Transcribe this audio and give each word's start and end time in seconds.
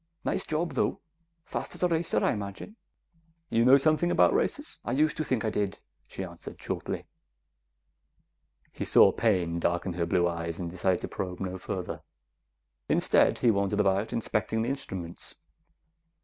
Nice 0.25 0.47
job, 0.47 0.71
though. 0.73 0.99
Fast 1.43 1.75
as 1.75 1.83
a 1.83 1.87
racer, 1.87 2.23
I 2.23 2.31
imagine." 2.33 2.75
"You 3.51 3.63
know 3.63 3.77
something 3.77 4.09
about 4.09 4.33
racers?" 4.33 4.79
"I 4.83 4.93
used 4.93 5.15
to 5.17 5.23
think 5.23 5.45
I 5.45 5.51
did," 5.51 5.77
she 6.07 6.23
answered, 6.23 6.59
shortly. 6.59 7.05
He 8.71 8.83
saw 8.83 9.11
pain 9.11 9.59
darken 9.59 9.93
her 9.93 10.07
blue 10.07 10.27
eyes 10.27 10.59
and 10.59 10.71
decided 10.71 11.01
to 11.01 11.07
probe 11.07 11.39
no 11.39 11.59
further. 11.59 12.01
Instead, 12.89 13.37
he 13.45 13.51
wandered 13.51 13.79
about, 13.79 14.11
inspecting 14.11 14.63
the 14.63 14.69
instruments. 14.69 15.35